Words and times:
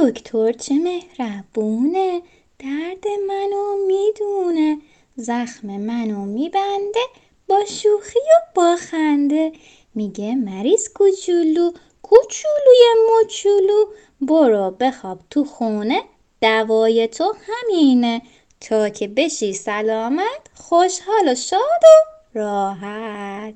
دکتر 0.00 0.52
چه 0.52 0.74
مهربونه 0.74 2.22
درد 2.58 3.04
منو 3.28 3.86
می‌دونه 3.86 4.78
زخم 5.16 5.66
منو 5.66 6.24
میبنده 6.24 7.00
با 7.48 7.64
شوخی 7.64 8.18
و 8.18 8.52
با 8.54 8.76
خنده. 8.76 9.52
میگه 9.94 10.34
مریض 10.34 10.88
کوچولو 10.88 11.72
کوچولوی 12.02 12.84
موچولو. 13.10 13.84
برو 14.20 14.70
بخواب 14.70 15.20
تو 15.30 15.44
خونه 15.44 16.02
دوای 16.40 17.08
تو 17.08 17.34
همینه. 17.42 18.22
تا 18.60 18.88
که 18.88 19.08
بشی 19.08 19.52
سلامت 19.52 20.40
خوشحال 20.54 21.28
و 21.28 21.34
شاد 21.34 21.60
و 21.84 22.38
راحت. 22.38 23.54